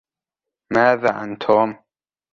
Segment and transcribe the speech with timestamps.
[0.73, 1.79] ماذا عن "توم"؟